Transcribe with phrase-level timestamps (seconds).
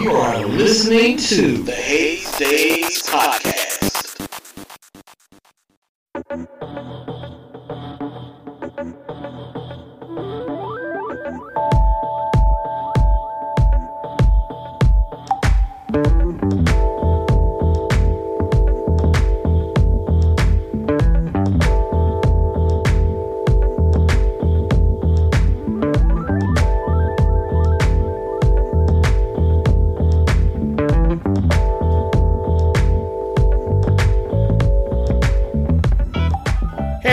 [0.00, 4.09] You are listening to the Haze Daze Podcast.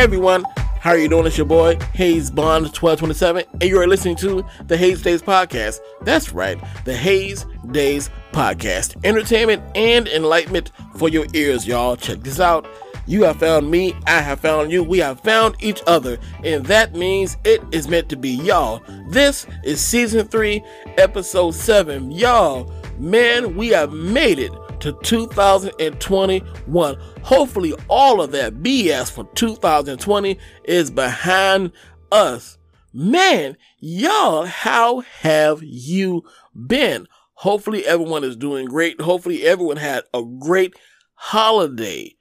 [0.07, 0.45] Everyone,
[0.79, 1.25] how are you doing?
[1.25, 5.79] It's your boy Haze Bond 1227, and you are listening to the Haze Daze Podcast.
[6.03, 8.95] That's right, the Haze Daze Podcast.
[9.03, 11.97] Entertainment and enlightenment for your ears, y'all.
[11.97, 12.65] Check this out.
[13.05, 16.95] You have found me, I have found you, we have found each other, and that
[16.95, 18.81] means it is meant to be y'all.
[19.09, 20.63] This is season 3,
[20.97, 22.13] episode 7.
[22.13, 26.97] Y'all, man, we have made it to 2021.
[27.23, 31.71] Hopefully, all of that BS for 2020 is behind
[32.11, 32.57] us.
[32.93, 36.23] Man, y'all, how have you
[36.67, 37.07] been?
[37.33, 38.99] Hopefully, everyone is doing great.
[39.01, 40.75] Hopefully, everyone had a great
[41.13, 42.15] holiday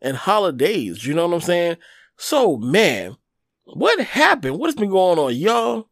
[0.00, 1.04] and holidays.
[1.06, 1.76] You know what I'm saying?
[2.16, 3.16] So, man,
[3.64, 4.58] what happened?
[4.58, 5.88] What has been going on, y'all?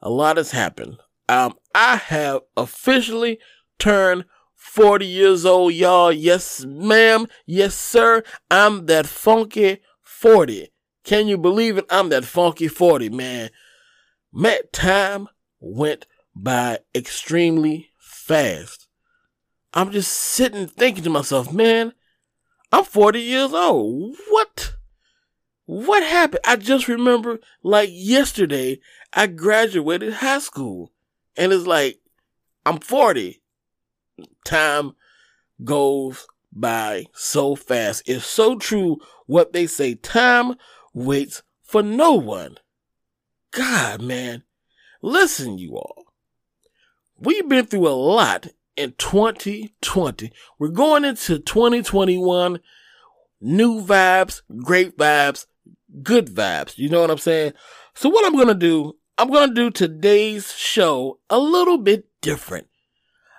[0.00, 0.98] A lot has happened.
[1.28, 3.38] Um, I have officially
[3.78, 4.24] turned
[4.62, 6.10] 40 years old, y'all.
[6.10, 7.26] Yes, ma'am.
[7.44, 8.22] Yes, sir.
[8.50, 10.72] I'm that funky 40.
[11.04, 11.84] Can you believe it?
[11.90, 13.50] I'm that funky 40, man.
[14.32, 15.28] Man, time
[15.60, 18.88] went by extremely fast.
[19.74, 21.92] I'm just sitting thinking to myself, man,
[22.70, 24.16] I'm 40 years old.
[24.30, 24.76] What?
[25.66, 26.44] What happened?
[26.46, 28.80] I just remember like yesterday,
[29.12, 30.92] I graduated high school.
[31.36, 31.98] And it's like,
[32.64, 33.41] I'm 40
[34.44, 34.92] time
[35.64, 38.02] goes by so fast.
[38.06, 40.54] It's so true what they say time
[40.92, 42.58] waits for no one.
[43.52, 44.44] God, man.
[45.00, 46.04] Listen, you all.
[47.18, 50.32] We've been through a lot in 2020.
[50.58, 52.60] We're going into 2021.
[53.40, 55.46] New vibes, great vibes,
[56.02, 56.78] good vibes.
[56.78, 57.54] You know what I'm saying?
[57.94, 62.06] So, what I'm going to do, I'm going to do today's show a little bit
[62.20, 62.68] different.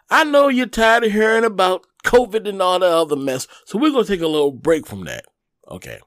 [0.10, 3.92] I know you're tired of hearing about COVID and all that other mess, so we're
[3.92, 5.26] going to take a little break from that.
[5.70, 6.00] Okay.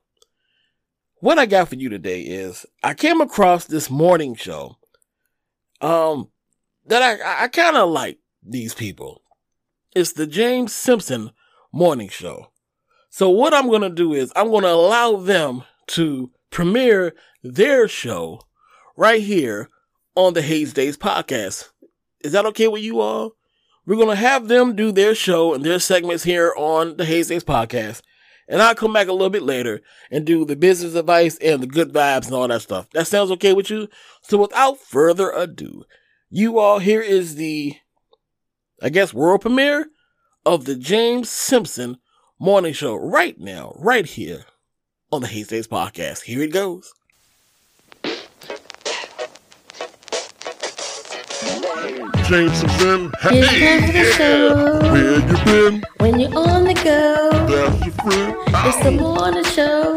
[1.21, 4.77] What I got for you today is I came across this morning show
[5.81, 6.31] um
[6.87, 9.23] that I I kind of like these people.
[9.95, 11.31] It's the James Simpson
[11.73, 12.53] morning show.
[13.11, 17.89] So what I'm going to do is I'm going to allow them to premiere their
[17.89, 18.41] show
[18.97, 19.71] right here
[20.15, 21.71] on the Haze Daze podcast.
[22.21, 23.33] Is that okay with you all?
[23.87, 27.45] We're going to have them do their show and their segments here on the Daze
[27.45, 28.03] podcast.
[28.49, 29.81] And I'll come back a little bit later
[30.11, 32.89] and do the business advice and the good vibes and all that stuff.
[32.91, 33.89] That sounds okay with you?
[34.23, 35.85] So without further ado,
[36.31, 37.77] you all, here is the,
[38.83, 39.87] I guess, world premiere
[40.45, 41.99] of the James Simpson
[42.39, 44.45] morning show right now, right here
[45.13, 46.23] on the Daze podcast.
[46.23, 46.93] Here it goes.
[52.29, 53.13] James Simpson.
[53.23, 54.11] It's Hey, yeah.
[54.13, 54.79] show.
[54.93, 55.83] Where you been?
[55.99, 58.37] When you're on the go, That's your friend.
[58.67, 59.95] it's the morning show.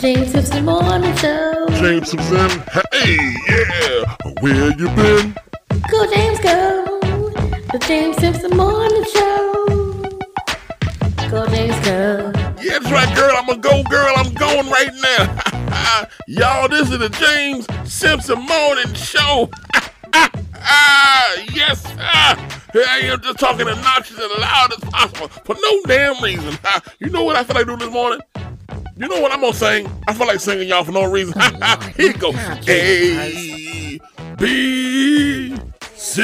[0.00, 1.66] James Simpson morning show.
[1.70, 2.62] James Simpson.
[2.92, 3.16] Hey,
[3.48, 4.16] yeah.
[4.40, 5.36] Where you been?
[5.90, 6.98] Go James go.
[7.72, 9.52] The James Simpson morning show.
[11.30, 12.32] Go James go.
[12.60, 13.36] Yeah, that's right, girl.
[13.36, 14.12] I'm a go girl.
[14.16, 16.06] I'm going right now.
[16.26, 19.48] Y'all, this is the James Simpson Morning Show.
[20.62, 22.60] Ah, yes, sir.
[22.72, 26.56] Here I am just talking obnoxious and loud as possible for no damn reason.
[26.64, 28.20] Ah, you know what I feel like doing this morning?
[28.96, 29.90] You know what I'm gonna sing?
[30.06, 31.40] I feel like singing y'all for no reason.
[31.96, 32.32] Here you go.
[32.68, 33.98] A
[34.38, 35.56] B
[35.94, 36.22] C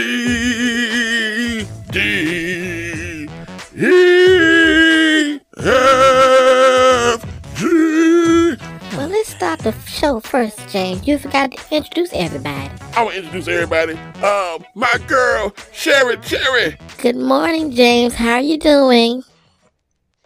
[9.59, 11.07] start the show first, James.
[11.07, 12.71] You forgot to introduce everybody.
[12.95, 13.93] I to introduce everybody.
[14.23, 18.15] Um, my girl Sherry Cherry, Good morning, James.
[18.15, 19.23] How are you doing?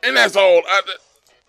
[0.02, 0.62] and that's all.
[0.66, 0.80] I,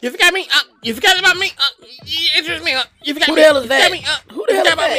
[0.02, 0.48] You forgot me?
[0.54, 1.52] Uh, you forgot about me?
[1.58, 2.74] Uh, you introduced me?
[2.74, 3.42] Uh, you forgot Who me?
[3.42, 3.92] the hell is that?
[3.92, 4.04] Me?
[4.06, 4.90] Uh, Who the hell is about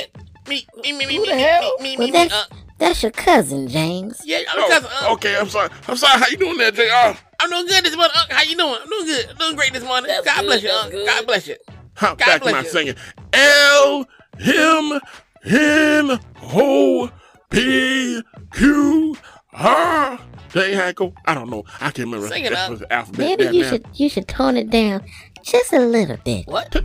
[0.48, 1.16] Me, me, me, me, me.
[1.16, 1.76] Who me, the hell?
[1.80, 2.44] me, me, Well, me, me, that's uh,
[2.78, 4.20] that's your cousin, James.
[4.24, 4.90] yeah, I'm oh, cousin.
[5.02, 5.68] Uh, okay, I'm sorry.
[5.86, 6.18] I'm sorry.
[6.18, 7.16] How you doing there, Jr.
[7.38, 8.12] I'm doing good this morning.
[8.16, 8.76] Uh, how you doing?
[8.82, 9.26] I'm doing good.
[9.30, 10.08] I'm doing great this morning.
[10.08, 10.70] That's God good, bless you.
[10.70, 11.04] Uh.
[11.06, 11.56] God bless you.
[11.94, 12.68] Huh, God back to bless my you.
[12.68, 12.94] singing.
[13.32, 14.06] L
[14.38, 15.00] him
[15.44, 16.20] N
[16.54, 17.10] O
[17.50, 18.22] P
[18.54, 19.16] Q
[19.54, 20.16] Huh?
[20.50, 21.14] Jay Hackle?
[21.26, 21.64] I don't know.
[21.80, 22.28] I can't remember.
[22.28, 22.78] Sing it That's up.
[22.78, 23.70] the alphabet Maybe there you now.
[23.70, 25.02] should you should tone it down
[25.42, 26.46] just a little bit.
[26.46, 26.70] What?
[26.72, 26.84] Tone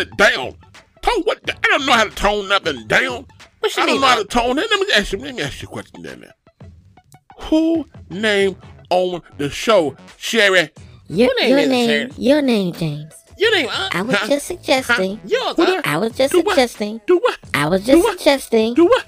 [0.00, 0.54] it down.
[1.02, 1.38] Tone what?
[1.48, 3.26] I don't know how to tone nothing down.
[3.60, 4.66] What you I don't know how to tone it.
[4.70, 5.18] Let me ask you.
[5.18, 6.24] Let me ask you a question then.
[7.40, 8.56] Who named
[8.90, 10.70] on the show Sherry?
[11.08, 13.14] Your, name your name, your name, James.
[13.38, 13.94] Your name, Unc?
[13.94, 14.26] I was Huh?
[14.28, 15.20] just suggesting.
[15.26, 15.86] Yours, What Unc?
[15.86, 16.54] I was just Do what?
[16.54, 17.00] suggesting.
[17.06, 17.38] Do what?
[17.54, 18.18] I was Do just what?
[18.18, 18.74] suggesting.
[18.74, 19.04] Do what?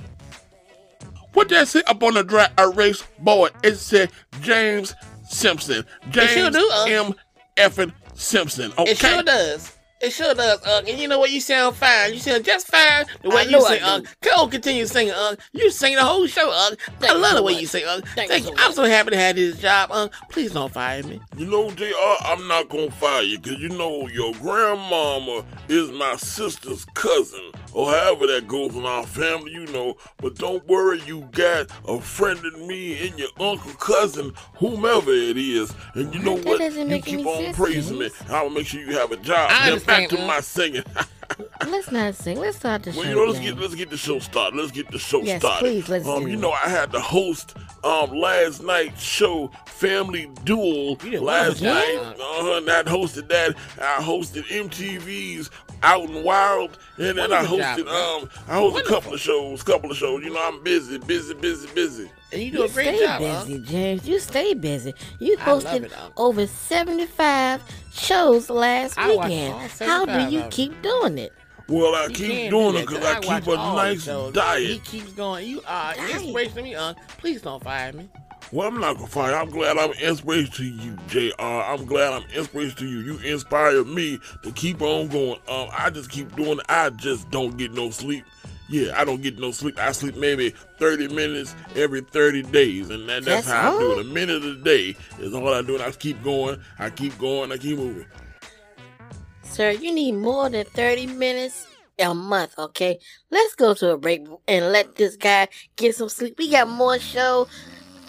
[1.32, 3.52] What that say up on the dry erase board?
[3.62, 4.10] It said
[4.42, 4.94] James
[5.28, 5.84] Simpson.
[6.10, 6.84] James sure do, uh.
[6.88, 7.14] M.
[7.56, 8.72] Effin Simpson.
[8.78, 8.90] Okay.
[8.92, 9.72] It sure does.
[10.00, 10.88] It sure does, Unc.
[10.88, 11.30] And you know what?
[11.30, 12.12] You sound fine.
[12.12, 13.82] You sound just fine the way I you know I sing.
[13.82, 14.06] Unc.
[14.06, 14.10] Uh.
[14.22, 15.40] Come on, continue singing, Unc.
[15.52, 16.78] You sing the whole show, Unc.
[16.88, 17.60] I Thank you love the so way much.
[17.62, 18.04] you sing, Unc.
[18.14, 18.56] Thank Thank, you you.
[18.56, 20.12] so I'm so happy to have this job, Unc.
[20.30, 21.20] Please don't fire me.
[21.36, 26.16] You know, JR, I'm not gonna fire you because you know your grandmama is my
[26.16, 29.96] sister's cousin, or however that goes in our family, you know.
[30.18, 35.36] But don't worry, you got a friend in me and your uncle, cousin, whomever it
[35.36, 35.74] is.
[35.94, 36.58] And you know That what?
[36.60, 38.10] doesn't You make keep any on sense, praising me.
[38.28, 39.50] I'll make sure you have a job.
[39.88, 40.26] I Now back to uh.
[40.26, 40.84] my singing.
[41.66, 42.38] Let's not sing.
[42.38, 43.08] Let's start the Well, show.
[43.10, 43.44] you know, let's down.
[43.44, 44.56] get let's get the show started.
[44.56, 45.60] Let's get the show Yes, started.
[45.60, 46.40] please, let's um, do you it.
[46.40, 47.54] know, I had to host
[47.84, 51.92] um last night's show, Family Duel, last night.
[51.92, 52.14] yeah.
[52.18, 53.54] Uh-huh, and I hosted that.
[53.80, 55.50] I hosted MTV's
[55.82, 58.22] Out and Wild, and then I Wonderful job, hosted man.
[58.22, 60.24] um I hosted a couple of shows, couple of shows.
[60.24, 62.10] You know, I'm busy, busy, busy, busy.
[62.32, 63.48] And you do You a great stay job, Unc.
[63.48, 64.08] busy, James.
[64.08, 64.94] You stay busy.
[65.18, 69.54] You hosted it, over 75 shows last I weekend.
[69.54, 70.50] all How do you of 'em.
[70.50, 71.32] keep doing it?
[71.68, 74.34] Well, I You keep doing it because I watch keep a all nice shows.
[74.58, 75.46] He keeps going.
[75.48, 76.10] You are Diet.
[76.16, 76.98] inspiration to me, Unc.
[77.18, 78.08] Please don't fire me.
[78.52, 79.34] Well, I'm not gonna fire.
[79.34, 81.34] I'm glad I'm inspiration to you, Jr.
[81.38, 83.00] I'm glad I'm inspiration to you.
[83.00, 85.38] You inspire me to keep on going.
[85.48, 86.58] Um, I just keep doing.
[86.58, 86.64] it.
[86.70, 88.24] I just don't get no sleep.
[88.68, 89.78] Yeah, I don't get no sleep.
[89.78, 93.92] I sleep maybe 30 minutes every 30 days, and that, that's, That's how I do
[93.92, 94.00] it.
[94.00, 95.74] A minute a day is all I do.
[95.74, 96.60] And I keep going.
[96.78, 97.50] I keep going.
[97.50, 98.06] I keep moving.
[99.42, 101.66] Sir, you need more than 30 minutes
[101.98, 102.98] a month, okay?
[103.30, 106.36] Let's go to a break and let this guy get some sleep.
[106.38, 107.48] We got more show.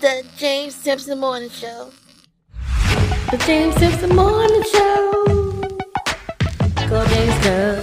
[0.01, 1.91] The James Simpson Morning Show.
[3.31, 5.11] The James Simpson Morning Show.
[6.89, 7.78] Go James, go.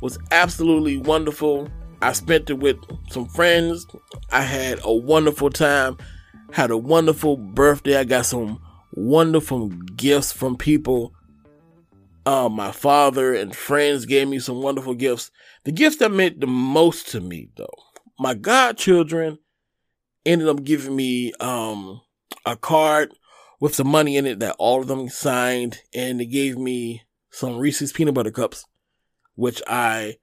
[0.00, 1.68] was absolutely wonderful.
[2.00, 2.76] I spent it with
[3.10, 3.88] some friends.
[4.30, 5.98] I had a wonderful time.
[6.52, 7.96] Had a wonderful birthday.
[7.96, 8.60] I got some
[8.92, 11.12] wonderful gifts from people.
[12.24, 15.30] Uh, my father and friends gave me some wonderful gifts.
[15.64, 17.74] The gifts that meant the most to me, though,
[18.18, 19.38] my godchildren
[20.24, 22.00] ended up giving me um,
[22.46, 23.12] a card
[23.60, 27.58] with some money in it that all of them signed, and they gave me some
[27.58, 28.66] Reese's peanut butter cups,
[29.34, 30.18] which I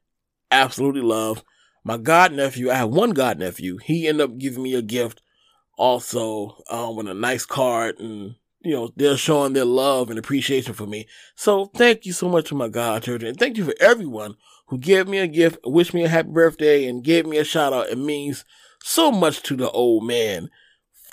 [0.52, 1.44] absolutely love.
[1.84, 3.78] My god nephew, I have one god nephew.
[3.78, 5.22] He ended up giving me a gift
[5.78, 10.74] also um, with a nice card and you know, they're showing their love and appreciation
[10.74, 11.08] for me.
[11.36, 13.30] So thank you so much to my godchildren.
[13.30, 14.36] And thank you for everyone
[14.68, 17.74] who gave me a gift, wished me a happy birthday, and gave me a shout
[17.74, 17.90] out.
[17.90, 18.44] It means
[18.84, 20.50] so much to the old man.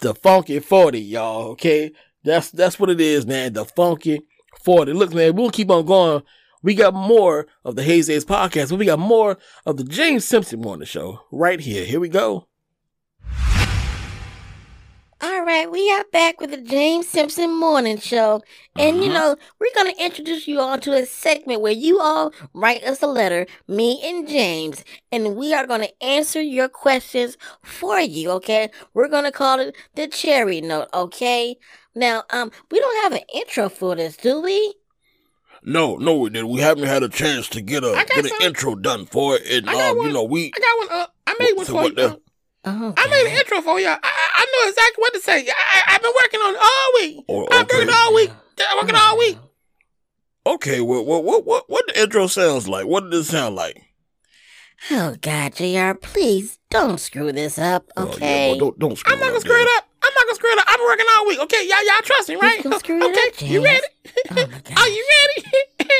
[0.00, 1.92] The funky 40, y'all, okay?
[2.24, 3.52] That's that's what it is, man.
[3.52, 4.20] The funky
[4.62, 4.92] 40.
[4.92, 6.22] Look, man, we'll keep on going
[6.62, 10.60] We got more of the Haze Daze podcast, we got more of the James Simpson
[10.60, 11.84] Morning Show right here.
[11.84, 12.48] Here we go.
[15.22, 18.42] All right, we are back with the James Simpson Morning Show.
[18.78, 22.32] And you know, we're going to introduce you all to a segment where you all
[22.52, 27.38] write us a letter, me and James, and we are going to answer your questions
[27.62, 28.68] for you, okay?
[28.92, 31.56] We're going to call it the cherry note, okay?
[31.94, 34.74] Now, um, we don't have an intro for this, do we?
[35.62, 36.50] No, no, we didn't.
[36.50, 39.42] We haven't had a chance to get a got get an intro done for it,
[39.50, 40.06] and I got um, one.
[40.08, 41.00] you know, we I got one.
[41.00, 41.94] Uh, I made one for what you.
[41.94, 42.16] the- uh,
[42.68, 43.86] Oh, I made an intro for you.
[43.86, 43.98] I,
[44.36, 45.48] I, I know exactly what to say.
[45.48, 47.24] I, I, I've been working on it all week.
[47.28, 47.86] Oh, I've been okay.
[47.86, 48.30] working all week.
[48.70, 49.38] I'm working all week.
[50.46, 50.80] okay.
[50.80, 52.86] What what what what what the intro sounds like?
[52.86, 53.82] What did it sound like?
[54.90, 58.48] Oh, God, JR, please don't screw this up, Oh, yeah, okay?
[58.50, 59.88] well, don't don't screw I'm not gonna up, screw it up.
[60.02, 60.64] I'm not gonna screw it up.
[60.68, 61.38] I've been working all week.
[61.40, 62.62] Okay, y'all, y'all trust me, right?
[62.62, 63.86] gonna screw it okay, up, you ready?
[64.30, 64.42] Oh, my
[64.76, 65.64] Are you ready?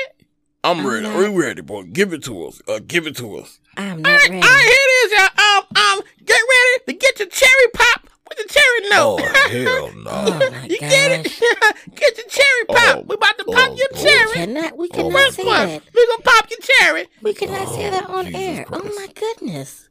[0.65, 1.03] I'm I'm ready.
[1.05, 1.85] not- We ready, boy.
[1.85, 2.61] Give it to us.
[2.69, 3.61] Uh, give it to us.
[3.77, 4.43] I'm not right, ready.
[4.43, 5.59] all right, here it is, y'all.
[5.59, 5.65] Um,
[5.99, 8.93] um, get ready to get your cherry pop with the cherry note.
[8.93, 9.51] Oh note.
[9.51, 10.11] hell no!
[10.11, 11.25] Oh, my you get it?
[11.95, 12.97] get your cherry oh, pop.
[12.99, 14.03] Oh, we about to oh, pop oh, your boy.
[14.03, 14.33] cherry.
[14.35, 15.83] Cannot, we Oh, cannot First say one, that.
[15.95, 17.07] we gonna pop your cherry.
[17.23, 18.67] We cannot say that on Jesus air.
[18.73, 19.89] Oh, my goodness.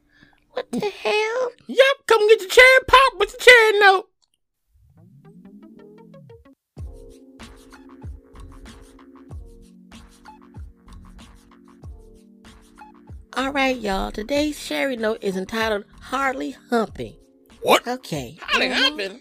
[0.52, 1.50] What the hell?
[1.66, 4.08] Yep, come get your cherry pop with the cherry note.
[13.36, 14.10] All right, y'all.
[14.10, 17.16] Today's Sherry note is entitled Hardly Humping.
[17.66, 17.84] What?
[17.88, 18.36] Okay.
[18.40, 18.72] How they Mhm.
[18.74, 19.20] happen?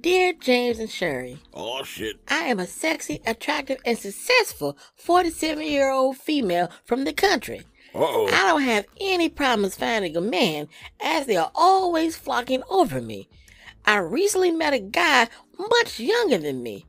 [0.00, 2.16] Dear James and Sherry, Oh shit!
[2.26, 7.60] I am a sexy, attractive, and successful 47 year old female from the country.
[7.94, 8.26] Uh oh.
[8.26, 10.66] I don't have any problems finding a man
[11.00, 13.28] as they are always flocking over me.
[13.84, 16.86] I recently met a guy much younger than me.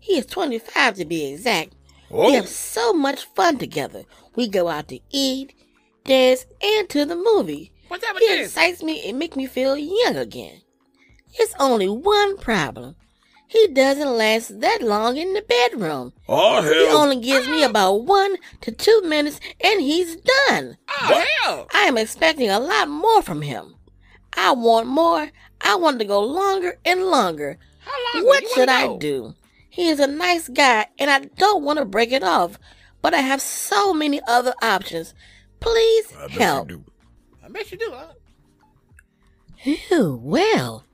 [0.00, 1.74] He is 25 to be exact.
[2.10, 4.04] We Oh, have so much fun together.
[4.34, 5.52] We go out to eat,
[6.04, 7.70] dance, and to the movie.
[7.92, 8.46] What's up with He this?
[8.46, 10.62] excites me and makes me feel young again.
[11.34, 12.96] It's only one problem.
[13.46, 16.14] He doesn't last that long in the bedroom.
[16.26, 17.68] oh He only gives me ah.
[17.68, 20.78] about one to two minutes and he's done.
[20.88, 21.66] Oh hell!
[21.74, 23.74] I am expecting a lot more from him.
[24.34, 25.28] I want more.
[25.60, 27.58] I want to go longer and longer.
[27.80, 28.24] How long?
[28.26, 29.34] What should I do?
[29.68, 32.58] He is a nice guy and I don't want to break it off,
[33.02, 35.12] but I have so many other options.
[35.60, 36.70] Please I bet you help.
[37.52, 37.58] Do.
[37.58, 37.92] I bet you do.
[37.92, 38.12] Huh?
[39.90, 40.84] Ew, well,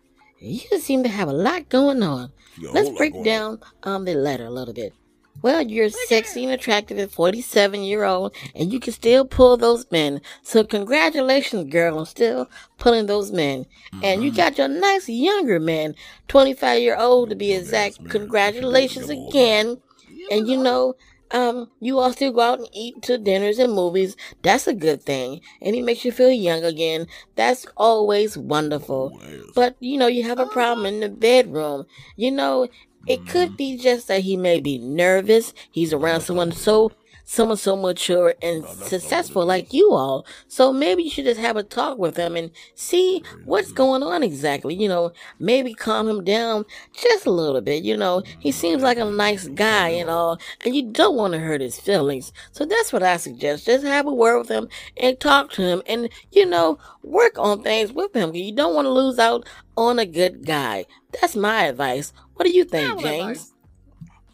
[0.41, 2.33] you seem to have a lot going on.
[2.57, 4.93] You got a Let's break going down um the letter a little bit.
[5.41, 9.87] Well, you're sexy and attractive at 47 year old, and you can still pull those
[9.91, 10.21] men.
[10.43, 13.67] So congratulations, girl, on still pulling those men.
[13.93, 14.23] And Mm-hmm.
[14.23, 15.95] you got your nice younger man,
[16.27, 18.09] 25 year old to be exact.
[18.09, 19.83] Congratulations Come on, again.
[20.31, 20.95] And you know,
[21.31, 24.17] um, you all still go out and eat to dinners and movies.
[24.43, 25.41] That's a good thing.
[25.61, 27.07] And he makes you feel young again.
[27.37, 29.19] That's always wonderful.
[29.21, 29.43] Yes.
[29.55, 31.87] But you know, you have a problem in the bedroom.
[32.17, 32.69] You know,
[33.07, 35.55] it could be just that he may be nervous.
[35.71, 36.93] He's around someone so
[37.31, 40.25] someone so mature and successful like you all.
[40.47, 44.23] So maybe you should just have a talk with him and see what's going on
[44.23, 44.75] exactly.
[44.75, 47.85] You know, maybe calm him down just a little bit.
[47.85, 51.39] You know, he seems like a nice guy and all, and you don't want to
[51.39, 52.33] hurt his feelings.
[52.53, 53.67] So that's what I suggest.
[53.67, 54.67] Just have a word with him
[54.97, 58.35] and talk to him and, you know, work on things with him.
[58.35, 60.87] You don't want to lose out on a good guy.
[61.21, 62.15] That's my advice.
[62.35, 63.53] What do you think, Good James?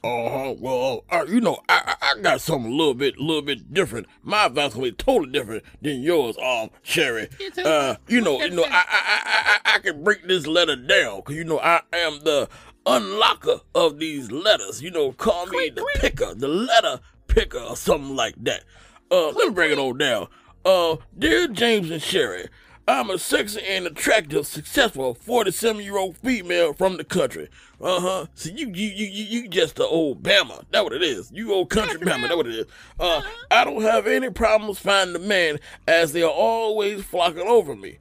[0.05, 0.27] Advice.
[0.27, 0.55] Uh huh.
[0.59, 4.07] Well, uh, you know, I, I got something a little bit, little bit different.
[4.23, 7.29] My advice gonna be totally different than yours, um, Sherry.
[7.65, 11.19] Uh, you know, you know, I I I I, I can break this letter down
[11.19, 12.49] because you know I am the
[12.85, 14.83] unlocker of these letters.
[14.83, 18.65] You know, call me the picker, the letter picker, or something like that.
[19.11, 20.29] Uh, let me break it all down.
[20.65, 22.49] Uh, dear James and Sherry.
[22.87, 27.49] I'm a sexy and attractive, successful 47 year old female from the country.
[27.81, 28.27] Uh huh.
[28.35, 30.65] So you, you, you, you, you just a old Bama.
[30.71, 31.33] That what it is.
[31.33, 32.29] You old country Bama.
[32.29, 32.67] That what it is.
[33.01, 37.75] Uh, I don't have any problems finding a man as they are always flocking over
[37.75, 37.99] me.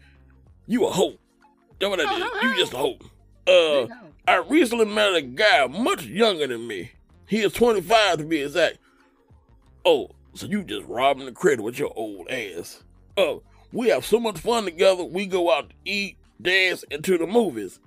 [0.68, 1.18] You a hoe.
[1.80, 2.44] That what it is.
[2.44, 2.98] You just a hoe.
[3.48, 3.88] Uh,
[4.28, 6.92] I recently met a guy much younger than me.
[7.28, 8.80] He is 25 to be exact.
[9.86, 12.84] Oh, so you just robbing the credit with your old ass.
[13.18, 15.04] Oh, we have so much fun together.
[15.04, 17.80] We go out to eat, dance, and to the movies.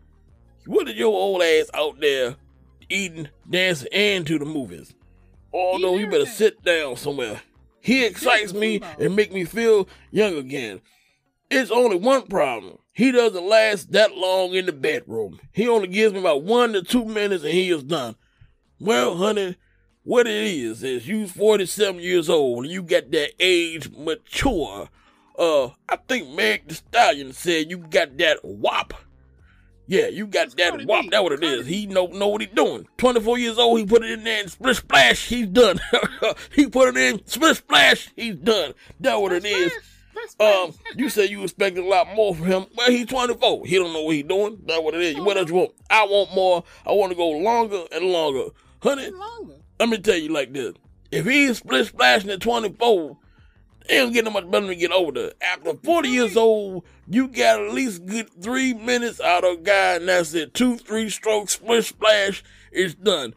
[0.67, 2.37] What is your old ass out there
[2.89, 4.93] eating, dancing, and to the movies?
[5.53, 7.41] Oh no, you better sit down somewhere.
[7.81, 10.81] He excites me and make me feel young again.
[11.51, 12.79] It's only one problem.
[12.93, 15.39] He doesn't last that long in the bedroom.
[15.53, 18.17] He only gives me about one to two minutes and he is done.
[18.81, 19.57] Well, honey,
[20.03, 24.89] what it is is you 47 years old and you got that age mature.
[25.39, 28.95] Uh, I think Meg the Stallion said you got that wop.
[29.89, 31.05] Yeah, you got that Cardi wop.
[31.11, 31.67] That what it is.
[31.67, 32.89] He know know what he doing.
[32.99, 33.79] 24 years old.
[33.79, 35.29] He put it in there and split splash.
[35.29, 35.79] He's done.
[36.55, 38.11] he put it in split splash.
[38.17, 38.75] He's done.
[39.01, 39.73] That what it is.
[40.41, 42.67] Um, you said you expected a lot more from him.
[42.75, 43.67] Well, he's 24.
[43.67, 44.59] He don't know what he's doing.
[44.67, 45.17] That's what it is.
[45.17, 45.73] What else you want?
[45.89, 46.65] I want more.
[46.85, 48.49] I want to go longer and longer.
[48.83, 49.55] Honey, Longer.
[49.79, 50.75] let me tell you like this.
[51.13, 53.17] If he's split splashing at 24,
[53.89, 55.33] it don't get no much better to get older.
[55.41, 59.95] After 40 years old, you got at least good three minutes out of a guy,
[59.95, 60.55] and that's it.
[60.55, 63.35] Two, three strokes, split splash, it's done.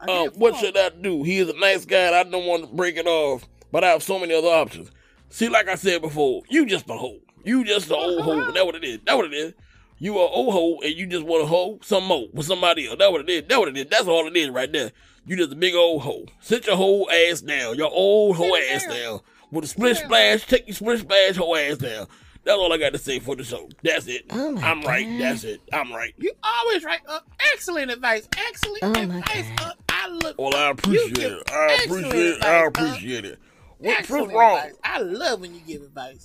[0.00, 1.22] Uh, what should I do?
[1.22, 3.88] He is a nice guy, and I don't want to break it off, but I
[3.88, 4.90] have so many other options.
[5.30, 7.18] See, like I said before, you just a hoe.
[7.44, 8.50] You just a old hoe.
[8.52, 8.98] That what it is.
[9.06, 9.54] That what it is.
[9.98, 12.98] You a old hoe, and you just want to hoe some more with somebody else.
[12.98, 13.44] That what it is.
[13.48, 13.86] That what it is.
[13.86, 14.92] That's all it is right there.
[15.26, 16.26] You just a big old hoe.
[16.40, 17.76] Sit your whole ass down.
[17.76, 19.20] Your old hoe ass down.
[19.50, 19.56] Down.
[19.56, 22.06] With a split splash, take your split splash hoe ass down.
[22.44, 23.68] That's all I got to say for the show.
[23.82, 24.26] That's it.
[24.30, 25.06] Oh I'm right.
[25.18, 25.60] That's it.
[25.72, 26.14] I'm right.
[26.16, 27.00] You always right.
[27.08, 27.18] Uh,
[27.52, 28.28] excellent advice.
[28.36, 29.46] Excellent Oh, advice.
[29.58, 30.38] Uh, I look.
[30.38, 31.50] Well, I appreciate it.
[31.50, 32.44] I appreciate it.
[32.44, 33.38] I advice, uh, appreciate it.
[33.78, 34.58] What's wrong?
[34.58, 34.74] advice.
[34.84, 36.24] I love when you give advice.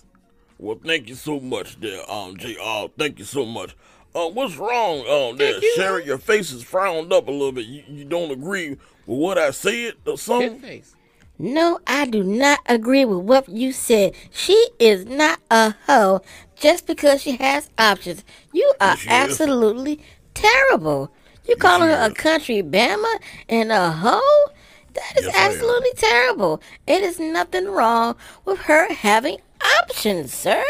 [0.60, 2.86] Well, thank you so much there, um, JR.
[3.00, 3.76] Thank you so much.
[4.14, 5.74] Uh, what's wrong, um, there, you.
[5.76, 6.06] Sherry?
[6.06, 7.66] Your face is frowned up a little bit.
[7.66, 10.60] You, you don't agree with what I said or His something?
[10.60, 10.96] face.
[11.42, 14.14] No, I do not agree with what you said.
[14.30, 16.22] She is not a hoe
[16.56, 18.24] just because she has options.
[18.54, 19.12] You are she is.
[19.12, 20.00] absolutely
[20.36, 21.12] terrible.
[21.48, 23.12] You calling she her a country bama
[23.50, 24.52] and a hoe?
[24.94, 26.62] That is Yes, absolutely terrible.
[26.86, 29.38] It is nothing wrong with her having
[29.82, 30.64] options, sir.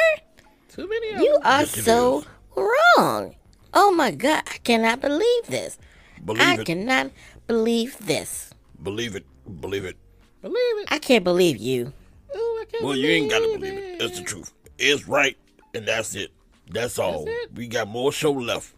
[0.70, 2.24] Too many of You are Yes, so
[2.56, 3.36] wrong.
[3.74, 5.78] Oh my God, I cannot believe this.
[6.24, 6.66] Believe I it.
[6.66, 7.12] cannot
[7.48, 8.52] believe this.
[8.82, 9.26] Believe it.
[9.60, 9.98] Believe it.
[10.42, 10.88] Believe it.
[10.90, 11.94] I can't believe you.
[12.36, 14.00] Ooh, I can't Well, you ain't got to believe believe it.
[14.00, 14.52] That's the truth.
[14.78, 15.38] It's right,
[15.74, 16.32] and that's it.
[16.70, 17.26] That's all.
[17.28, 17.54] it.
[17.54, 18.74] We got more show left.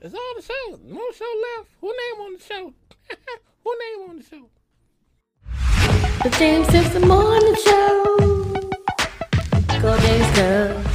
[0.00, 0.78] It's all the show.
[0.88, 1.70] More show left.
[1.80, 2.72] Who name on the show?
[3.64, 4.48] Who name on the show?
[6.22, 8.16] The James Simpson Morning Show.
[9.80, 10.91] Go James Go.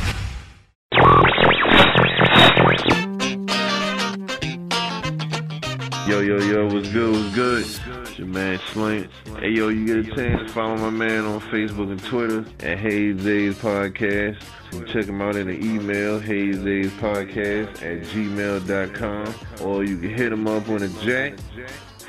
[6.08, 7.66] Yo, yo, yo, what's good, what's good?
[8.08, 9.10] It's your man Slink.
[9.40, 12.78] Hey, yo, you get a chance, to follow my man on Facebook and Twitter at
[12.78, 14.42] Haze Daze Podcast.
[14.72, 16.60] And check him out in the email, Haze
[16.94, 19.34] Podcast at gmail.com.
[19.68, 21.34] Or you can hit him up on the jack,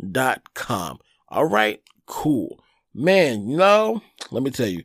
[0.00, 0.98] www.hazedazepodcast.com.
[1.28, 2.62] All right, cool.
[2.94, 4.82] Man, you know, let me tell you,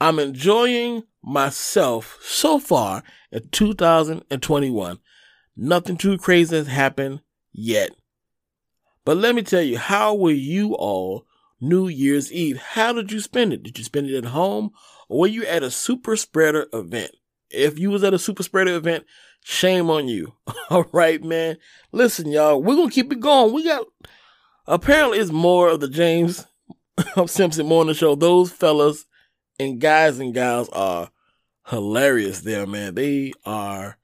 [0.00, 4.98] I'm enjoying myself so far in 2021.
[5.56, 7.20] Nothing too crazy has happened
[7.52, 7.90] yet.
[9.04, 11.26] But let me tell you, how were you all
[11.60, 12.58] New Year's Eve?
[12.58, 13.62] How did you spend it?
[13.62, 14.70] Did you spend it at home
[15.08, 17.10] or were you at a super spreader event?
[17.50, 19.04] If you was at a super spreader event,
[19.42, 20.34] shame on you.
[20.70, 21.56] All right, man.
[21.90, 23.52] Listen, y'all, we're gonna keep it going.
[23.52, 23.86] We got
[24.66, 26.46] apparently it's more of the James
[27.26, 28.14] Simpson Morning Show.
[28.14, 29.06] Those fellas
[29.58, 31.10] and guys and gals are
[31.66, 32.94] hilarious there, man.
[32.94, 33.98] They are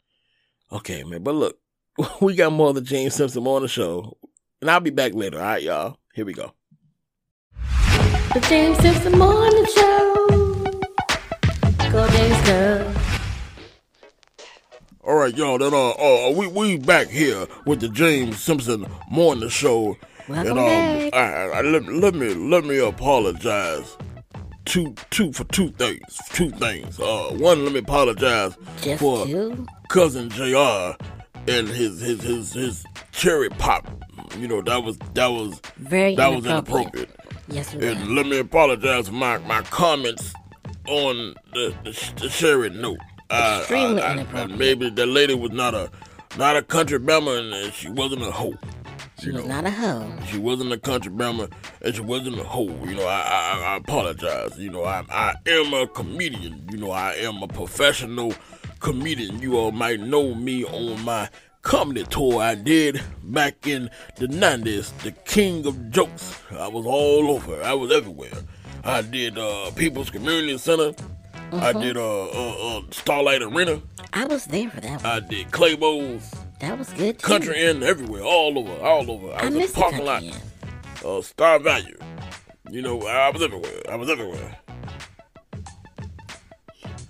[0.73, 1.23] okay, man.
[1.23, 1.59] But look,
[2.21, 4.16] we got more of the James Simpson Morning Show.
[4.61, 5.38] And I'll be back later.
[5.38, 5.99] All right, y'all.
[6.14, 6.53] Here we go.
[8.33, 10.27] The James Simpson Morning Show.
[11.97, 12.95] Days Girl.
[15.03, 15.57] All right, y'all.
[15.57, 19.97] Then uh, uh, we we back here with the James Simpson Morning Show.
[20.29, 21.15] Welcome and um, back.
[21.15, 23.97] I, I, let, let me let me apologize.
[24.65, 26.19] Two two for two things.
[26.31, 26.99] Two things.
[26.99, 29.67] Uh, one, let me apologize Just for two?
[29.89, 30.95] cousin Jr.
[31.47, 33.89] and his his his his cherry pop.
[34.37, 37.09] You know that was that was Very that was inappropriate.
[37.11, 37.11] inappropriate.
[37.49, 40.35] Yes, it And let me apologize for my, my comments
[40.89, 42.99] on the, the, the Sherry note.
[43.31, 44.59] Extremely I- I- inappropriate.
[44.59, 45.89] maybe the lady was not a
[46.37, 48.55] not a country bama and she wasn't a hoe.
[49.22, 50.12] She was not a hoe.
[50.31, 51.50] She wasn't a country bama
[51.83, 52.68] and she wasn't a hoe.
[52.85, 54.59] You know, I, I, I apologize.
[54.59, 56.68] You know, I, I am a comedian.
[56.70, 58.35] You know, I am a professional
[58.81, 59.40] comedian.
[59.40, 61.31] You all might know me on my
[61.62, 66.38] comedy tour I did back in the 90s, the king of jokes.
[66.52, 67.62] I was all over.
[67.62, 68.31] I was everywhere.
[68.85, 70.92] I did uh, People's Community Center.
[71.52, 71.81] I Mhm.
[71.83, 73.81] did uh, uh, uh, Starlight Arena.
[74.12, 75.07] I was there for that one.
[75.07, 76.33] I did Claybo's.
[76.61, 77.27] That was good too.
[77.27, 79.33] Country Inn, everywhere, all over, all over.
[79.33, 80.23] I I was in the missed the parking lot.
[81.05, 81.99] Uh, Star Value.
[82.71, 83.83] You know, I was everywhere.
[83.88, 84.59] I was everywhere.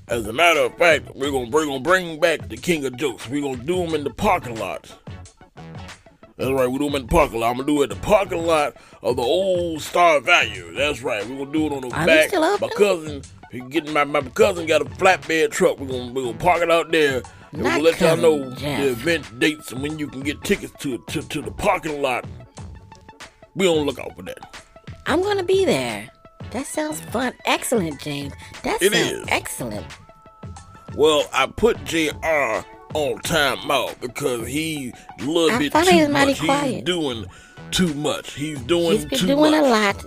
[0.09, 3.29] As a matter of fact, we're gonna we're gonna bring back the king of jokes.
[3.29, 4.93] We're gonna do them in the parking lot.
[6.37, 7.51] That's right, we do them in the parking lot.
[7.51, 10.75] I'm gonna do it in the parking lot of the old Star Value.
[10.75, 12.33] That's right, we're gonna do it on the Are back.
[12.61, 15.79] My cousin, he getting my my cousin got a flatbed truck.
[15.81, 17.23] We're gonna we're gonna park it out there.
[17.57, 18.81] And we're Not gonna let y'all know Jeff.
[18.83, 22.27] the event dates and when you can get tickets to to, to the parking lot.
[23.55, 24.63] We on the lookout for that.
[25.07, 26.11] I'm gonna be there.
[26.51, 27.33] That sounds fun.
[27.47, 28.35] Excellent, James.
[28.63, 29.25] That It sounds is.
[29.29, 29.87] excellent.
[30.95, 32.11] Well, I put JR
[32.95, 36.65] on timeout because he a little I bit thought too he was mighty much.
[36.69, 37.27] He's doing
[37.71, 38.35] too much.
[38.35, 39.65] He's doing He's been too doing much.
[39.65, 40.05] a lot.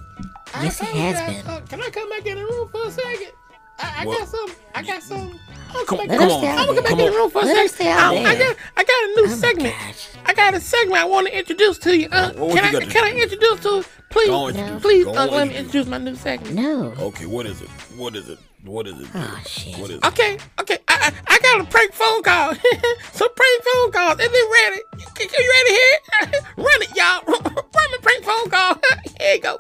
[0.54, 1.48] I Yes, he has been.
[1.52, 3.32] Uh, can I come back in the room for a second?
[3.80, 4.50] I, I got some.
[4.76, 5.40] I got some.
[5.76, 6.76] I'm Come, back- come Let on, us stay out I'm gonna there.
[6.76, 7.18] come back in the on.
[7.18, 7.76] room for a Let us second.
[7.76, 9.76] stay out I, I got, I got a new Oh segment.
[9.80, 10.08] gosh.
[10.26, 12.08] I got a segment I want to introduce to you.
[12.12, 14.82] Uh, What can you I can I introduce to please Go introduce.
[14.82, 15.60] please Go uh, on, let me introduce.
[15.66, 16.56] introduce my new segment.
[16.56, 16.94] No.
[17.00, 17.70] Okay, what is it?
[17.96, 18.40] What is it?
[18.66, 19.08] What is it?
[19.14, 19.78] Oh shit.
[19.78, 20.06] What is it?
[20.06, 20.78] Okay, okay.
[20.88, 22.56] I, I I got a prank phone call.
[23.14, 24.20] Some prank phone calls.
[24.20, 24.82] Is it ready?
[24.98, 26.42] You you ready here?
[26.58, 27.24] Run it, y'all.
[27.28, 28.76] Run the prank phone call.
[29.20, 29.58] here you go.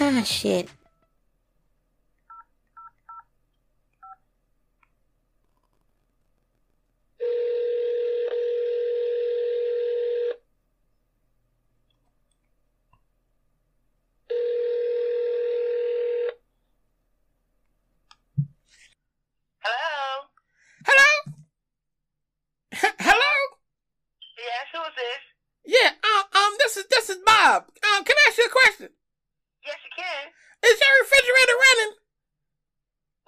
[0.00, 0.68] Ah shit.
[19.60, 20.26] Hello?
[20.86, 21.12] Hello?
[22.98, 23.32] Hello?
[24.40, 25.22] Yes, who is this?
[25.68, 27.68] Yeah, um, um, this is this is Bob.
[27.68, 28.88] Um, can I ask you a question?
[29.64, 30.24] Yes, you can.
[30.64, 31.92] Is your refrigerator running?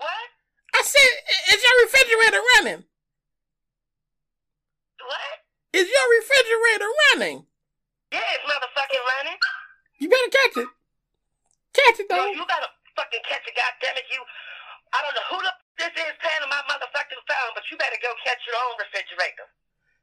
[0.00, 0.26] What?
[0.72, 2.80] I said, i- is your refrigerator running?
[5.04, 5.34] What?
[5.76, 7.38] Is your refrigerator running?
[8.16, 9.38] Yeah, it's motherfucking running.
[10.00, 10.68] You better catch it.
[11.76, 12.32] Catch it No, though.
[12.32, 14.08] you gotta fucking catch it, goddammit.
[14.12, 14.20] You,
[14.96, 17.76] I don't know who the f- this is paying on my motherfucking phone, but you
[17.76, 19.46] better go catch your own refrigerator.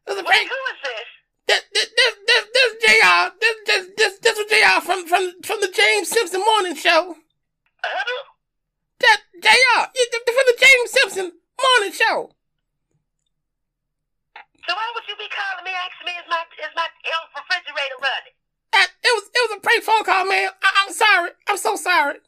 [0.05, 0.49] This is Wait, prank.
[0.49, 1.09] who is this?
[1.49, 3.21] This this this this, this Jr.
[3.37, 4.81] This this this this was Jr.
[4.81, 7.13] from from from the James Simpson Morning Show.
[7.13, 8.15] Who?
[9.05, 9.81] That Jr.
[9.93, 11.27] you- From the James Simpson
[11.61, 12.33] Morning Show.
[14.65, 16.87] So why would you be calling me asking me is my is my
[17.35, 18.35] refrigerator running?
[18.71, 20.49] That it was it was a prank phone call, man.
[20.61, 21.31] I, I'm sorry.
[21.49, 22.21] I'm so sorry.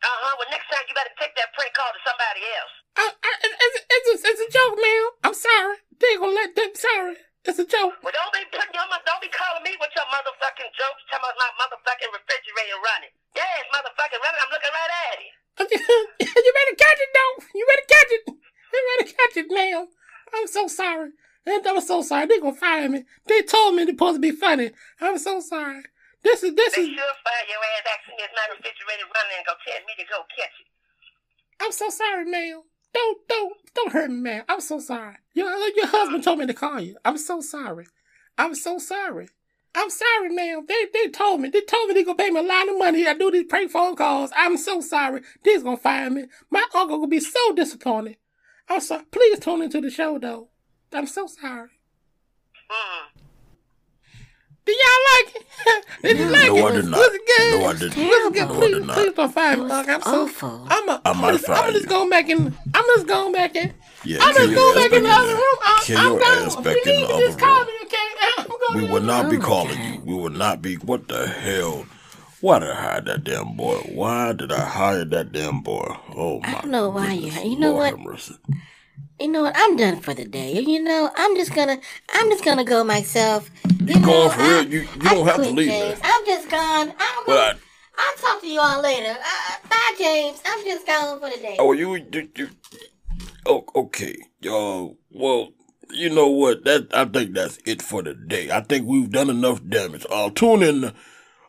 [0.00, 0.34] Uh huh.
[0.40, 2.74] Well, next time you better take that prank call to somebody else.
[2.98, 5.02] I, I, it's, it's, a, it's a joke, man.
[5.24, 5.76] I'm sorry.
[6.00, 6.72] They gonna let them.
[6.74, 7.16] Sorry.
[7.48, 7.96] It's a joke.
[8.04, 11.00] Well, don't be putting your don't be calling me with your motherfucking jokes.
[11.08, 13.12] Talking about my motherfucking refrigerator running.
[13.32, 14.40] Yeah, it's motherfucking running.
[14.44, 15.32] I'm looking right at it.
[15.60, 17.34] you better catch it, though.
[17.56, 18.22] You better catch it.
[18.28, 19.88] You better catch it, ma'am.
[20.34, 21.16] I'm so sorry.
[21.46, 22.26] And I'm so sorry.
[22.26, 23.04] They gonna fire me.
[23.26, 24.70] They told me they're supposed to be funny.
[25.00, 25.82] I'm so sorry.
[26.22, 26.88] This is this They is.
[26.88, 30.04] sure fire your ass Actually, me is my refrigerator running and go tell me to
[30.04, 30.66] go catch it.
[31.62, 32.62] I'm so sorry, ma'am.
[32.92, 34.44] Don't don't don't hurt me, ma'am.
[34.48, 35.16] I'm so sorry.
[35.34, 36.96] Your your husband told me to call you.
[37.04, 37.86] I'm so sorry.
[38.36, 39.28] I'm so sorry.
[39.74, 40.66] I'm sorry, ma'am.
[40.68, 41.48] They they told me.
[41.48, 43.06] They told me they gonna pay me a lot of money.
[43.06, 44.30] I do these prank phone calls.
[44.36, 45.22] I'm so sorry.
[45.42, 46.24] They's gonna fire me.
[46.50, 48.16] My uncle gonna be so disappointed.
[48.68, 49.04] I'm sorry.
[49.10, 50.49] Please tune into the show though.
[50.92, 51.68] I'm so sorry.
[52.68, 53.06] Hmm.
[54.66, 55.86] Did y'all like it?
[56.02, 56.64] did you like No, it?
[56.64, 56.98] I did not.
[56.98, 57.60] Was it good?
[57.60, 57.96] No, I didn't.
[58.08, 58.48] Was it good?
[58.48, 58.96] No, I did not.
[58.96, 59.94] please don't fire me, It was Uncle.
[59.94, 60.22] I'm so.
[60.24, 60.66] awful.
[60.68, 61.02] I'm a.
[61.04, 62.56] I I'm, might just, I'm just going back in.
[62.74, 63.72] I'm just going back in.
[64.04, 65.58] Yeah, I'm just going back in the other room.
[65.62, 66.46] I, Kill I'm your gone.
[66.46, 67.96] ass back you in need the to other just call me, okay?
[68.38, 69.94] I'm going We will not be Oh calling God.
[69.94, 70.00] you.
[70.04, 70.74] We will not be.
[70.76, 71.86] What the hell?
[72.40, 73.76] Why did I hire that damn boy?
[73.92, 75.96] Why did I hire that damn boy?
[76.16, 76.48] Oh my!
[76.48, 77.30] I don't know why you.
[77.32, 77.98] You know what?
[77.98, 78.34] mercy.
[79.20, 79.54] You know what?
[79.56, 80.60] I'm done for the day.
[80.60, 81.78] You know, I'm just gonna,
[82.14, 83.50] I'm just gonna go myself.
[83.84, 84.64] You going for real?
[84.66, 86.00] You you don't have to leave James.
[86.00, 86.02] me.
[86.04, 86.92] I'm just gone.
[86.98, 87.54] I'm gonna, I,
[87.98, 89.10] I'll talk to you all later.
[89.12, 90.40] Uh, bye, James.
[90.46, 91.56] I'm just gone for the day.
[91.58, 92.48] oh you you, you
[93.46, 94.16] oh okay.
[94.48, 95.50] Uh, well,
[95.90, 96.64] you know what?
[96.64, 98.50] That I think that's it for the day.
[98.50, 100.06] I think we've done enough damage.
[100.10, 100.92] I'll tune in.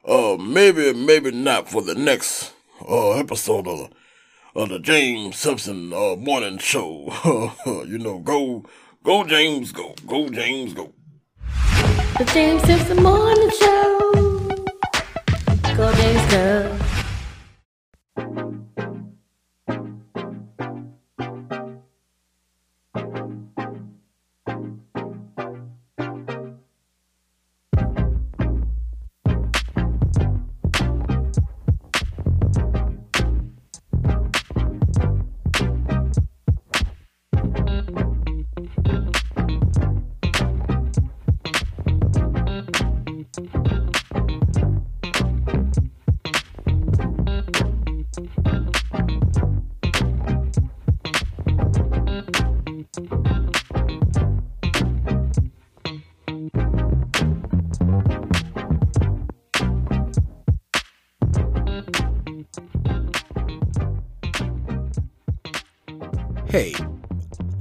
[0.04, 2.54] Uh, maybe maybe not for the next
[2.90, 3.92] uh episode of
[4.56, 7.14] of the James Simpson uh morning show.
[7.66, 8.64] you know, go
[9.04, 10.94] go James, go go James, go.
[12.18, 13.91] The James Simpson Morning Show.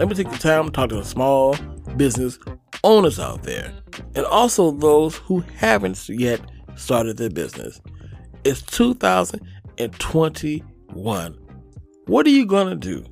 [0.01, 1.55] Let me take the time to talk to the small
[1.99, 2.39] business
[2.85, 3.71] owners out there
[4.15, 6.41] and also those who haven't yet
[6.75, 7.83] started their business.
[8.43, 11.39] It's 2021.
[12.07, 13.05] What are you going to do?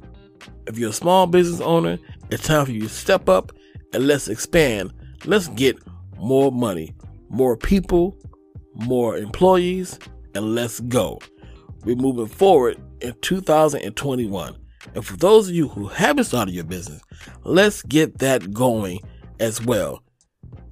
[0.67, 1.99] If you're a small business owner,
[2.31, 3.53] it's time for you to step up
[3.93, 4.95] and let's expand.
[5.27, 5.77] Let's get
[6.17, 6.95] more money,
[7.29, 8.17] more people,
[8.77, 9.99] more employees,
[10.35, 11.19] and let's go.
[11.85, 14.57] We're moving forward in 2021.
[14.95, 17.03] And for those of you who haven't started your business,
[17.45, 19.01] let's get that going
[19.41, 20.03] as well.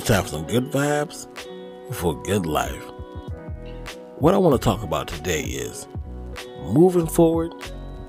[0.04, 1.26] It's time for some good vibes
[1.94, 2.84] for good life.
[4.18, 5.88] What I want to talk about today is
[6.60, 7.54] moving forward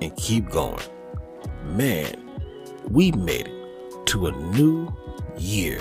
[0.02, 0.82] and keep going.
[1.64, 2.12] Man,
[2.90, 4.94] we made it to a new
[5.38, 5.80] year.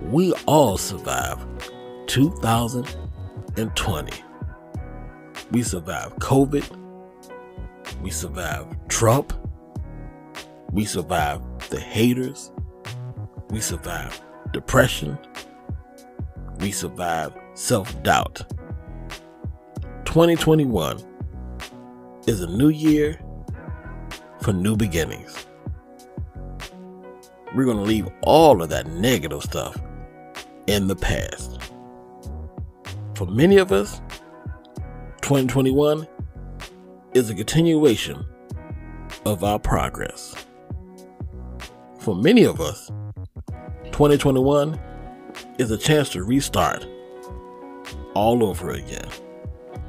[0.00, 1.44] We all survived
[2.06, 4.12] 2020.
[5.50, 6.64] We survived COVID.
[8.00, 9.34] We survived Trump.
[10.72, 12.50] We survived the haters.
[13.50, 15.18] We survived depression.
[16.60, 18.42] We survived self doubt.
[20.04, 21.02] 2021
[22.26, 23.20] is a new year
[24.40, 25.46] for new beginnings.
[27.54, 29.80] We're going to leave all of that negative stuff
[30.66, 31.58] in the past.
[33.14, 34.00] For many of us,
[35.22, 36.06] 2021
[37.14, 38.24] is a continuation
[39.24, 40.34] of our progress.
[41.98, 42.90] For many of us,
[43.98, 44.80] 2021
[45.58, 46.86] is a chance to restart
[48.14, 49.08] all over again,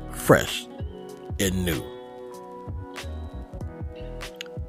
[0.09, 0.65] fresh
[1.39, 1.79] and new.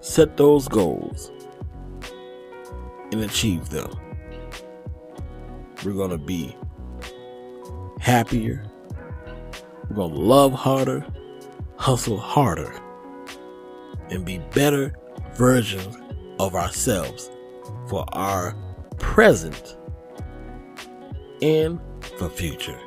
[0.01, 1.33] Set those goals
[3.13, 3.91] and achieve them.
[5.87, 6.55] We're going to be
[7.99, 8.63] happier.
[9.89, 11.03] We're going to love harder,
[11.77, 12.75] hustle harder,
[14.11, 14.93] and be better
[15.33, 15.97] versions
[16.39, 17.31] of ourselves
[17.89, 18.55] for our
[19.21, 19.77] present
[21.43, 21.79] and
[22.17, 22.81] for future.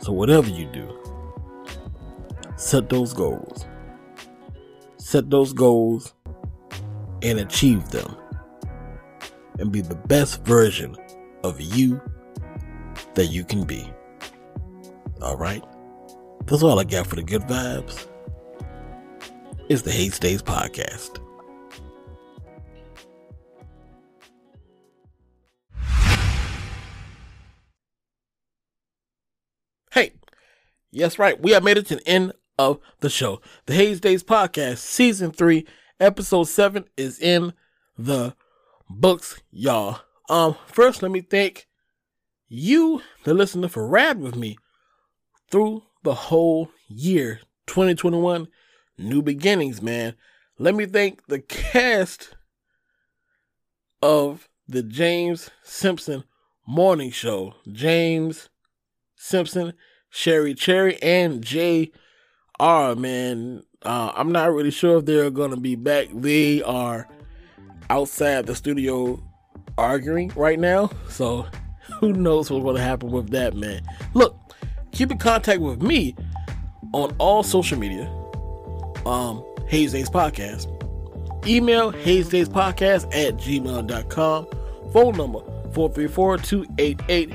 [0.00, 0.86] So, whatever you do,
[2.56, 3.64] set those goals.
[4.98, 6.12] Set those goals
[7.22, 8.14] and achieve them.
[9.58, 10.94] And be the best version
[11.42, 11.98] of you
[13.14, 13.90] that you can be.
[15.22, 15.64] All right?
[16.44, 18.06] That's all I got for the good vibes.
[19.70, 21.19] It's the Haze Daze podcast.
[30.90, 31.40] Yes, right.
[31.40, 33.40] We have made it to the end of the show.
[33.66, 35.66] The Haze Daze podcast, season three,
[36.00, 37.52] episode seven is in
[37.96, 38.34] the
[38.88, 40.00] books, y'all.
[40.28, 41.68] Um, first, let me thank
[42.48, 44.58] you, the listener, for riding with me
[45.50, 48.48] through the whole year 2021.
[48.98, 50.14] New beginnings, man.
[50.58, 52.36] Let me thank the cast
[54.02, 56.24] of the James Simpson
[56.66, 57.54] Morning Show.
[57.70, 58.48] James
[59.16, 59.72] Simpson,
[60.10, 61.92] Sherry Cherry, and Jay
[62.58, 62.94] R.
[62.94, 66.08] Man, uh, I'm not really sure if they're gonna be back.
[66.12, 67.08] They are
[67.88, 69.22] outside the studio
[69.78, 71.46] arguing right now, so
[72.00, 73.82] who knows what's gonna happen with that, man.
[74.14, 74.36] Look,
[74.92, 76.14] keep in contact with me
[76.92, 78.06] on all social media.
[79.06, 80.66] Um, Haze Daze Podcast.
[81.46, 84.46] Email Haze Daze Podcast at gmail.com.
[84.92, 85.40] Phone number
[85.72, 87.32] 434 288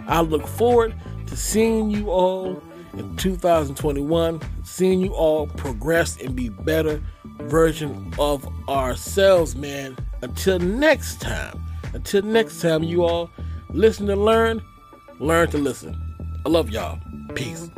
[0.07, 2.61] I look forward to seeing you all
[2.93, 7.01] in 2021, seeing you all progress and be better
[7.41, 9.97] version of ourselves, man.
[10.21, 11.59] Until next time,
[11.93, 13.29] until next time, you all
[13.69, 14.61] listen to learn,
[15.19, 15.95] learn to listen.
[16.45, 16.99] I love y'all.
[17.35, 17.69] Peace.